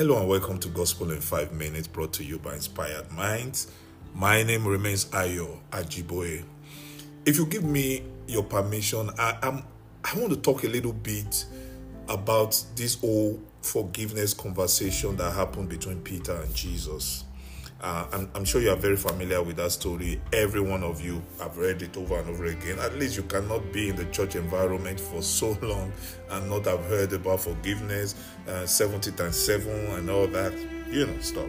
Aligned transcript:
Hello 0.00 0.18
and 0.18 0.26
welcome 0.26 0.58
to 0.60 0.68
Gospel 0.68 1.10
in 1.10 1.20
5 1.20 1.52
Minutes 1.52 1.86
brought 1.86 2.14
to 2.14 2.24
you 2.24 2.38
by 2.38 2.54
Inspired 2.54 3.12
Minds. 3.12 3.66
My 4.14 4.42
name 4.42 4.66
remains 4.66 5.04
Ayo 5.10 5.58
Ajiboye. 5.72 6.42
If 7.26 7.36
you 7.36 7.44
give 7.44 7.64
me 7.64 8.04
your 8.26 8.44
permission, 8.44 9.10
I, 9.18 9.36
am 9.42 9.62
I 10.02 10.18
want 10.18 10.32
to 10.32 10.38
talk 10.40 10.64
a 10.64 10.68
little 10.68 10.94
bit 10.94 11.44
about 12.08 12.64
this 12.76 12.98
whole 12.98 13.42
forgiveness 13.60 14.32
conversation 14.32 15.16
that 15.18 15.34
happened 15.34 15.68
between 15.68 16.00
Peter 16.00 16.34
and 16.34 16.54
Jesus. 16.54 17.24
Uh, 17.82 18.06
I'm, 18.12 18.30
I'm, 18.34 18.44
sure 18.44 18.60
you 18.60 18.70
are 18.70 18.76
very 18.76 18.96
familiar 18.96 19.42
with 19.42 19.56
that 19.56 19.72
story. 19.72 20.20
Every 20.34 20.60
one 20.60 20.82
of 20.82 21.00
you 21.00 21.22
have 21.38 21.56
read 21.56 21.80
it 21.80 21.96
over 21.96 22.18
and 22.18 22.28
over 22.28 22.44
again. 22.44 22.78
At 22.78 22.98
least 22.98 23.16
you 23.16 23.22
cannot 23.22 23.72
be 23.72 23.88
in 23.88 23.96
the 23.96 24.04
church 24.06 24.36
environment 24.36 25.00
for 25.00 25.22
so 25.22 25.56
long 25.62 25.90
and 26.30 26.50
not 26.50 26.66
have 26.66 26.84
heard 26.84 27.14
about 27.14 27.40
forgiveness, 27.40 28.16
uh, 28.46 28.66
70 28.66 29.12
times 29.12 29.36
7, 29.36 29.66
and 29.70 30.10
all 30.10 30.26
that, 30.26 30.52
you 30.90 31.06
know, 31.06 31.18
stuff. 31.20 31.48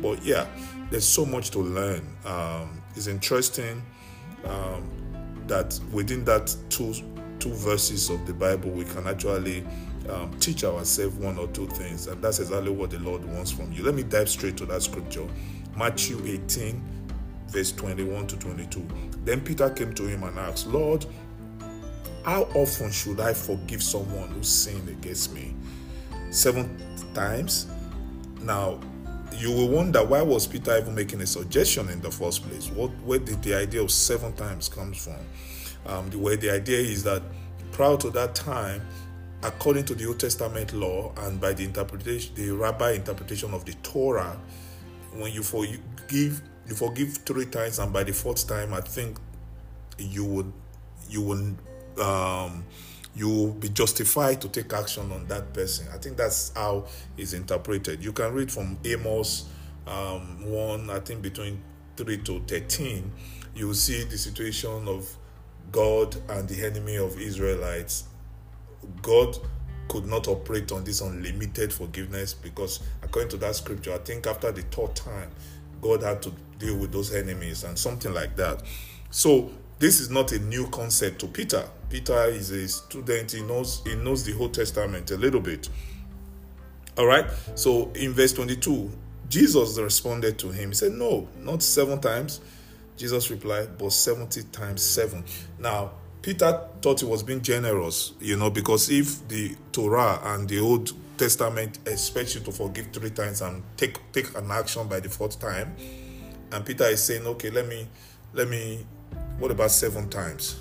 But 0.00 0.24
yeah, 0.24 0.46
there's 0.90 1.06
so 1.06 1.26
much 1.26 1.50
to 1.50 1.58
learn. 1.58 2.06
Um, 2.24 2.80
it's 2.94 3.06
interesting 3.06 3.82
um, 4.44 4.88
that 5.46 5.78
within 5.92 6.24
that 6.24 6.56
two, 6.70 6.94
two 7.38 7.52
verses 7.52 8.08
of 8.08 8.26
the 8.26 8.32
Bible, 8.32 8.70
we 8.70 8.84
can 8.84 9.06
actually 9.06 9.62
um, 10.10 10.32
teach 10.38 10.64
ourselves 10.64 11.16
one 11.16 11.38
or 11.38 11.48
two 11.48 11.66
things, 11.66 12.06
and 12.06 12.22
that's 12.22 12.38
exactly 12.38 12.70
what 12.70 12.90
the 12.90 12.98
Lord 12.98 13.24
wants 13.24 13.50
from 13.50 13.72
you. 13.72 13.82
Let 13.82 13.94
me 13.94 14.02
dive 14.02 14.28
straight 14.28 14.56
to 14.58 14.66
that 14.66 14.82
scripture. 14.82 15.26
Matthew 15.76 16.20
18, 16.24 16.82
verse 17.48 17.72
21 17.72 18.26
to 18.28 18.36
22. 18.38 18.86
Then 19.24 19.40
Peter 19.40 19.70
came 19.70 19.92
to 19.94 20.04
him 20.06 20.22
and 20.22 20.38
asked, 20.38 20.66
Lord, 20.66 21.06
how 22.24 22.42
often 22.54 22.90
should 22.90 23.20
I 23.20 23.34
forgive 23.34 23.82
someone 23.82 24.30
who 24.30 24.42
sinned 24.42 24.88
against 24.88 25.32
me? 25.32 25.54
Seven 26.30 26.76
times? 27.14 27.66
Now, 28.42 28.80
you 29.36 29.52
will 29.52 29.68
wonder 29.68 30.04
why 30.04 30.22
was 30.22 30.46
Peter 30.46 30.76
even 30.78 30.94
making 30.94 31.20
a 31.20 31.26
suggestion 31.26 31.88
in 31.88 32.00
the 32.00 32.10
first 32.10 32.48
place? 32.48 32.68
What 32.70 32.90
where 33.04 33.18
did 33.18 33.42
the 33.42 33.54
idea 33.54 33.82
of 33.82 33.90
seven 33.90 34.32
times 34.32 34.68
comes 34.68 35.02
from? 35.02 35.18
Um, 35.86 36.10
the 36.10 36.18
way 36.18 36.36
the 36.36 36.50
idea 36.50 36.78
is 36.78 37.04
that 37.04 37.22
prior 37.72 37.96
to 37.98 38.10
that 38.10 38.34
time, 38.34 38.82
according 39.42 39.84
to 39.84 39.94
the 39.94 40.06
Old 40.06 40.20
Testament 40.20 40.72
law 40.72 41.12
and 41.18 41.40
by 41.40 41.52
the 41.52 41.64
interpretation, 41.64 42.34
the 42.34 42.50
rabbi 42.50 42.92
interpretation 42.92 43.52
of 43.54 43.64
the 43.64 43.72
Torah, 43.82 44.38
when 45.14 45.32
you 45.32 45.42
forgive 45.42 46.42
you 46.68 46.74
forgive 46.74 47.18
three 47.18 47.46
times 47.46 47.78
and 47.78 47.92
by 47.92 48.02
the 48.02 48.12
fourth 48.12 48.46
time 48.48 48.74
i 48.74 48.80
think 48.80 49.18
you 49.98 50.24
would 50.24 50.52
you 51.08 51.22
would 51.22 51.56
um 52.00 52.64
you 53.14 53.28
will 53.28 53.52
be 53.52 53.68
justified 53.70 54.40
to 54.42 54.48
take 54.48 54.70
action 54.74 55.10
on 55.10 55.26
that 55.28 55.54
person. 55.54 55.86
I 55.90 55.96
think 55.96 56.18
that's 56.18 56.52
how 56.54 56.84
it's 57.16 57.32
interpreted. 57.32 58.04
You 58.04 58.12
can 58.12 58.34
read 58.34 58.52
from 58.52 58.78
amos 58.84 59.46
um, 59.86 60.50
1 60.50 60.90
i 60.90 61.00
think 61.00 61.22
between 61.22 61.62
3 61.96 62.18
to 62.18 62.40
13 62.40 63.10
you 63.54 63.68
will 63.68 63.74
see 63.74 64.04
the 64.04 64.18
situation 64.18 64.88
of 64.88 65.08
god 65.70 66.16
and 66.28 66.48
the 66.48 66.64
enemy 66.64 66.96
of 66.96 67.18
israelites 67.20 68.04
god 69.02 69.36
could 69.88 70.06
not 70.06 70.26
operate 70.28 70.72
on 70.72 70.84
this 70.84 71.00
unlimited 71.00 71.72
forgiveness 71.72 72.34
because, 72.34 72.80
according 73.02 73.30
to 73.30 73.36
that 73.36 73.54
scripture, 73.54 73.94
I 73.94 73.98
think 73.98 74.26
after 74.26 74.50
the 74.50 74.62
third 74.62 74.96
time, 74.96 75.30
God 75.80 76.02
had 76.02 76.22
to 76.22 76.32
deal 76.58 76.76
with 76.76 76.92
those 76.92 77.14
enemies 77.14 77.62
and 77.64 77.78
something 77.78 78.12
like 78.12 78.34
that. 78.36 78.62
So, 79.10 79.50
this 79.78 80.00
is 80.00 80.10
not 80.10 80.32
a 80.32 80.38
new 80.38 80.66
concept 80.70 81.20
to 81.20 81.26
Peter. 81.26 81.68
Peter 81.90 82.24
is 82.24 82.50
a 82.50 82.66
student, 82.66 83.30
he 83.32 83.42
knows 83.42 83.82
he 83.84 83.94
knows 83.94 84.24
the 84.24 84.36
Old 84.36 84.54
Testament 84.54 85.10
a 85.10 85.16
little 85.16 85.40
bit. 85.40 85.68
All 86.98 87.06
right. 87.06 87.26
So 87.54 87.90
in 87.94 88.12
verse 88.12 88.32
22, 88.32 88.90
Jesus 89.28 89.78
responded 89.78 90.38
to 90.38 90.50
him. 90.50 90.70
He 90.70 90.74
said, 90.74 90.92
No, 90.92 91.28
not 91.40 91.62
seven 91.62 92.00
times. 92.00 92.40
Jesus 92.96 93.30
replied, 93.30 93.76
but 93.76 93.92
70 93.92 94.44
times 94.44 94.82
seven. 94.82 95.22
Now, 95.58 95.92
Peter 96.22 96.60
thought 96.82 97.00
he 97.00 97.06
was 97.06 97.22
being 97.22 97.40
generous, 97.40 98.12
you 98.20 98.36
know, 98.36 98.50
because 98.50 98.90
if 98.90 99.26
the 99.28 99.54
Torah 99.72 100.20
and 100.24 100.48
the 100.48 100.58
Old 100.58 100.92
Testament 101.16 101.78
expects 101.86 102.34
you 102.34 102.40
to 102.42 102.52
forgive 102.52 102.88
three 102.92 103.10
times 103.10 103.42
and 103.42 103.62
take 103.76 104.00
take 104.12 104.36
an 104.36 104.50
action 104.50 104.88
by 104.88 105.00
the 105.00 105.08
fourth 105.08 105.38
time, 105.38 105.74
and 106.52 106.64
Peter 106.64 106.84
is 106.84 107.02
saying, 107.02 107.26
okay, 107.26 107.50
let 107.50 107.66
me 107.68 107.86
let 108.34 108.48
me, 108.48 108.84
what 109.38 109.50
about 109.50 109.70
seven 109.70 110.08
times? 110.10 110.58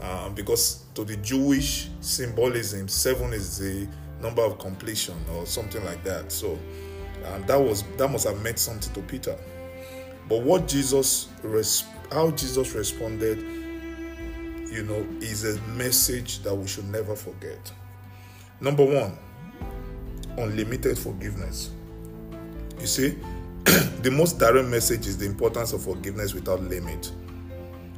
Um, 0.00 0.34
because 0.34 0.84
to 0.94 1.04
the 1.04 1.16
Jewish 1.18 1.88
symbolism, 2.00 2.88
seven 2.88 3.32
is 3.32 3.58
the 3.58 3.86
number 4.22 4.42
of 4.42 4.58
completion 4.58 5.16
or 5.34 5.44
something 5.44 5.84
like 5.84 6.02
that. 6.04 6.32
So 6.32 6.58
um, 7.26 7.44
that 7.46 7.60
was 7.60 7.82
that 7.98 8.08
must 8.08 8.26
have 8.26 8.40
meant 8.42 8.58
something 8.58 8.92
to 8.94 9.00
Peter. 9.02 9.36
But 10.28 10.42
what 10.42 10.68
Jesus, 10.68 11.28
how 12.12 12.30
Jesus 12.30 12.72
responded 12.72 13.59
you 14.70 14.84
know, 14.84 15.06
is 15.20 15.44
a 15.44 15.60
message 15.72 16.42
that 16.42 16.54
we 16.54 16.66
should 16.66 16.88
never 16.88 17.16
forget. 17.16 17.72
Number 18.60 18.84
one, 18.84 19.18
unlimited 20.38 20.98
forgiveness. 20.98 21.70
You 22.78 22.86
see, 22.86 23.18
the 23.64 24.10
most 24.10 24.38
direct 24.38 24.68
message 24.68 25.06
is 25.06 25.18
the 25.18 25.26
importance 25.26 25.72
of 25.72 25.82
forgiveness 25.82 26.34
without 26.34 26.62
limit. 26.62 27.12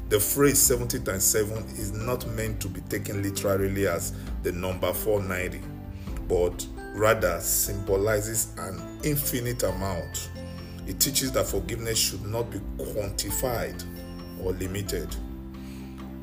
The 0.08 0.20
phrase 0.20 0.58
70 0.58 1.00
times 1.00 1.24
7 1.24 1.56
is 1.76 1.92
not 1.92 2.26
meant 2.28 2.60
to 2.60 2.68
be 2.68 2.80
taken 2.82 3.22
literally 3.22 3.86
as 3.86 4.12
the 4.42 4.52
number 4.52 4.92
490, 4.92 5.60
but 6.28 6.66
rather 6.94 7.40
symbolizes 7.40 8.52
an 8.58 8.98
infinite 9.04 9.62
amount. 9.62 10.30
It 10.86 11.00
teaches 11.00 11.32
that 11.32 11.46
forgiveness 11.46 11.98
should 11.98 12.24
not 12.26 12.50
be 12.50 12.58
quantified 12.76 13.82
or 14.42 14.52
limited. 14.52 15.14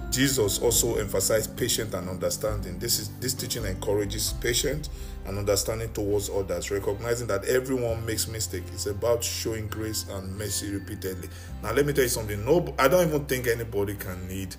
Jesus 0.09 0.59
also 0.59 0.95
emphasized 0.95 1.55
patience 1.55 1.93
and 1.93 2.09
understanding. 2.09 2.79
This 2.79 2.99
is 2.99 3.09
this 3.19 3.35
teaching 3.35 3.65
encourages 3.65 4.33
patience 4.33 4.89
and 5.25 5.37
understanding 5.37 5.93
towards 5.93 6.29
others, 6.29 6.71
recognizing 6.71 7.27
that 7.27 7.45
everyone 7.45 8.03
makes 8.05 8.27
mistakes. 8.27 8.71
It's 8.73 8.85
about 8.87 9.23
showing 9.23 9.67
grace 9.67 10.07
and 10.09 10.35
mercy 10.35 10.73
repeatedly. 10.73 11.29
Now, 11.61 11.73
let 11.73 11.85
me 11.85 11.93
tell 11.93 12.05
you 12.05 12.09
something. 12.09 12.43
No, 12.43 12.73
I 12.79 12.87
don't 12.87 13.07
even 13.07 13.25
think 13.25 13.45
anybody 13.47 13.93
can 13.93 14.27
need 14.27 14.55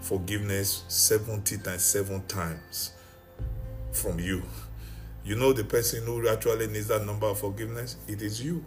forgiveness 0.00 0.84
70 0.88 1.58
times 1.58 1.82
seven 1.82 2.22
times 2.26 2.92
from 3.92 4.20
you. 4.20 4.42
You 5.24 5.36
know 5.36 5.52
the 5.52 5.64
person 5.64 6.04
who 6.04 6.28
actually 6.28 6.68
needs 6.68 6.88
that 6.88 7.04
number 7.06 7.26
of 7.26 7.40
forgiveness? 7.40 7.96
It 8.06 8.22
is 8.22 8.42
you. 8.44 8.64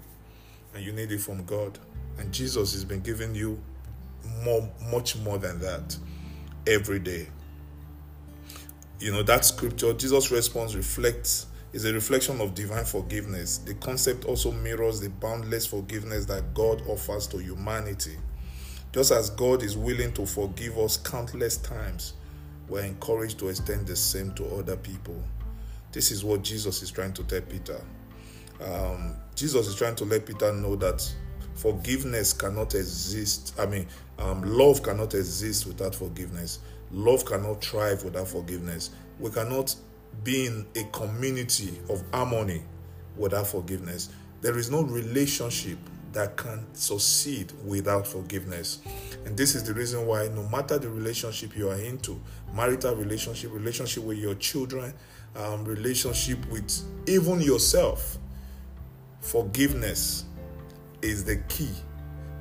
And 0.73 0.83
you 0.83 0.91
need 0.91 1.11
it 1.11 1.21
from 1.21 1.45
God. 1.45 1.77
And 2.17 2.33
Jesus 2.33 2.73
has 2.73 2.83
been 2.83 2.99
giving 2.99 3.33
you 3.33 3.61
more, 4.43 4.69
much 4.91 5.15
more 5.17 5.37
than 5.37 5.59
that 5.59 5.97
every 6.67 6.99
day. 6.99 7.27
You 8.99 9.11
know, 9.11 9.23
that 9.23 9.45
scripture, 9.45 9.93
Jesus' 9.93 10.29
response 10.29 10.75
reflects, 10.75 11.47
is 11.71 11.85
a 11.85 11.93
reflection 11.93 12.41
of 12.41 12.55
divine 12.55 12.85
forgiveness. 12.85 13.59
The 13.59 13.75
concept 13.75 14.25
also 14.25 14.51
mirrors 14.51 14.99
the 14.99 15.09
boundless 15.09 15.65
forgiveness 15.67 16.25
that 16.25 16.53
God 16.53 16.81
offers 16.87 17.27
to 17.27 17.37
humanity. 17.37 18.17
Just 18.91 19.11
as 19.11 19.29
God 19.29 19.61
is 19.61 19.77
willing 19.77 20.11
to 20.13 20.25
forgive 20.25 20.77
us 20.79 20.97
countless 20.97 21.57
times, 21.57 22.13
we're 22.67 22.83
encouraged 22.83 23.39
to 23.39 23.49
extend 23.49 23.87
the 23.87 23.95
same 23.95 24.33
to 24.33 24.45
other 24.55 24.75
people. 24.77 25.23
This 25.91 26.11
is 26.11 26.23
what 26.23 26.43
Jesus 26.43 26.81
is 26.81 26.91
trying 26.91 27.13
to 27.13 27.23
tell 27.23 27.41
Peter. 27.41 27.79
Um, 28.61 29.15
Jesus 29.35 29.67
is 29.67 29.75
trying 29.75 29.95
to 29.95 30.05
let 30.05 30.25
Peter 30.25 30.51
know 30.53 30.75
that 30.77 31.07
forgiveness 31.55 32.33
cannot 32.33 32.75
exist. 32.75 33.53
I 33.59 33.65
mean, 33.65 33.87
um, 34.19 34.41
love 34.43 34.83
cannot 34.83 35.13
exist 35.13 35.65
without 35.65 35.95
forgiveness. 35.95 36.59
Love 36.91 37.25
cannot 37.25 37.63
thrive 37.63 38.03
without 38.03 38.27
forgiveness. 38.27 38.91
We 39.19 39.31
cannot 39.31 39.75
be 40.23 40.47
in 40.47 40.65
a 40.75 40.83
community 40.85 41.79
of 41.89 42.03
harmony 42.13 42.63
without 43.15 43.47
forgiveness. 43.47 44.09
There 44.41 44.57
is 44.57 44.69
no 44.71 44.81
relationship 44.83 45.77
that 46.13 46.35
can 46.37 46.65
succeed 46.73 47.51
without 47.63 48.07
forgiveness. 48.07 48.79
And 49.25 49.37
this 49.37 49.53
is 49.55 49.63
the 49.63 49.73
reason 49.73 50.07
why, 50.07 50.27
no 50.29 50.47
matter 50.49 50.77
the 50.79 50.89
relationship 50.89 51.55
you 51.55 51.69
are 51.69 51.79
into 51.79 52.19
marital 52.53 52.95
relationship, 52.95 53.53
relationship 53.53 54.03
with 54.03 54.17
your 54.17 54.35
children, 54.35 54.93
um, 55.35 55.63
relationship 55.65 56.43
with 56.49 56.71
even 57.07 57.39
yourself 57.41 58.17
forgiveness 59.21 60.25
is 61.01 61.23
the 61.23 61.37
key 61.47 61.69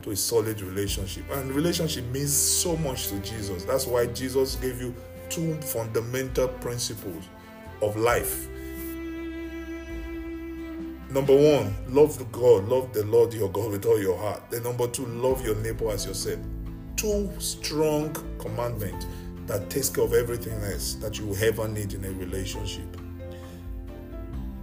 to 0.02 0.10
a 0.10 0.16
solid 0.16 0.60
relationship. 0.60 1.24
And 1.32 1.50
relationship 1.52 2.04
means 2.06 2.32
so 2.32 2.76
much 2.76 3.08
to 3.08 3.18
Jesus. 3.20 3.64
That's 3.64 3.86
why 3.86 4.06
Jesus 4.06 4.56
gave 4.56 4.80
you 4.80 4.94
two 5.28 5.54
fundamental 5.60 6.48
principles 6.48 7.24
of 7.82 7.96
life. 7.96 8.48
Number 11.10 11.34
one, 11.34 11.74
love 11.88 12.30
God, 12.32 12.64
love 12.68 12.92
the 12.92 13.04
Lord 13.04 13.32
your 13.32 13.48
God 13.48 13.70
with 13.70 13.86
all 13.86 14.00
your 14.00 14.18
heart. 14.18 14.42
Then 14.50 14.62
number 14.64 14.86
two, 14.88 15.06
love 15.06 15.44
your 15.44 15.56
neighbor 15.56 15.90
as 15.90 16.04
yourself. 16.04 16.38
Two 16.96 17.30
strong 17.38 18.14
commandments 18.38 19.06
that 19.46 19.70
takes 19.70 19.88
care 19.88 20.04
of 20.04 20.12
everything 20.12 20.62
else 20.64 20.94
that 20.94 21.18
you 21.18 21.34
ever 21.36 21.66
need 21.66 21.94
in 21.94 22.04
a 22.04 22.10
relationship. 22.10 23.00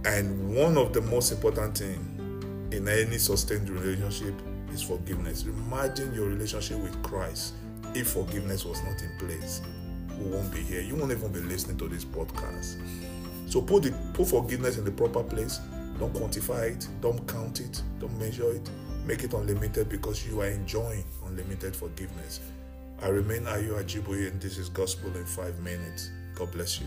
And 0.04 0.54
one 0.54 0.78
of 0.78 0.92
the 0.92 1.00
most 1.00 1.32
important 1.32 1.78
thing 1.78 2.68
in 2.70 2.86
any 2.88 3.18
sustained 3.18 3.68
relationship 3.68 4.34
is 4.76 4.82
forgiveness. 4.82 5.44
Imagine 5.44 6.14
your 6.14 6.26
relationship 6.28 6.78
with 6.78 7.02
Christ 7.02 7.54
if 7.94 8.08
forgiveness 8.08 8.64
was 8.66 8.82
not 8.84 9.00
in 9.02 9.10
place. 9.18 9.62
We 10.18 10.30
won't 10.30 10.52
be 10.52 10.60
here. 10.60 10.82
You 10.82 10.94
won't 10.96 11.12
even 11.12 11.32
be 11.32 11.40
listening 11.40 11.78
to 11.78 11.88
this 11.88 12.04
podcast. 12.04 12.76
So 13.48 13.62
put 13.62 13.84
the 13.84 13.92
put 14.12 14.28
forgiveness 14.28 14.76
in 14.76 14.84
the 14.84 14.90
proper 14.90 15.22
place. 15.22 15.60
Don't 15.98 16.12
quantify 16.12 16.72
it. 16.76 16.86
Don't 17.00 17.26
count 17.26 17.60
it. 17.60 17.82
Don't 18.00 18.16
measure 18.18 18.52
it. 18.52 18.68
Make 19.06 19.24
it 19.24 19.32
unlimited 19.32 19.88
because 19.88 20.26
you 20.26 20.42
are 20.42 20.48
enjoying 20.48 21.04
unlimited 21.26 21.74
forgiveness. 21.74 22.40
I 23.02 23.08
remain 23.08 23.42
Ayo 23.44 23.82
Ajiboye 23.82 24.30
and 24.30 24.40
this 24.40 24.58
is 24.58 24.68
Gospel 24.68 25.14
in 25.16 25.24
5 25.24 25.58
minutes. 25.60 26.10
God 26.34 26.52
bless 26.52 26.80
you. 26.80 26.86